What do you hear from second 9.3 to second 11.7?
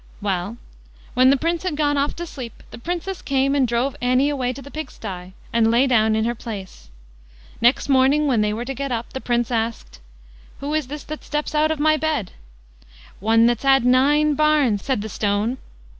asked: "Who is this that steps out